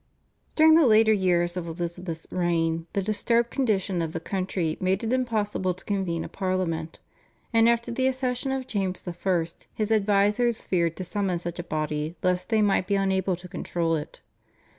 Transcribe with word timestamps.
During 0.55 0.73
the 0.73 0.87
later 0.87 1.13
years 1.13 1.55
of 1.55 1.67
Elizabeth's 1.67 2.25
reign 2.31 2.87
the 2.93 3.03
disturbed 3.03 3.51
condition 3.51 4.01
of 4.01 4.13
the 4.13 4.19
country 4.19 4.75
made 4.81 5.03
it 5.03 5.13
impossible 5.13 5.75
to 5.75 5.85
convene 5.85 6.23
a 6.23 6.27
Parliament, 6.27 6.97
and 7.53 7.69
after 7.69 7.91
the 7.91 8.07
accession 8.07 8.51
of 8.51 8.65
James 8.65 9.07
I. 9.07 9.45
his 9.75 9.91
advisers 9.91 10.63
feared 10.63 10.95
to 10.97 11.03
summon 11.03 11.37
such 11.37 11.59
a 11.59 11.63
body 11.63 12.15
lest 12.23 12.49
they 12.49 12.63
might 12.63 12.87
be 12.87 12.95
unable 12.95 13.35
to 13.35 13.47
control 13.47 13.95
it. 13.95 14.21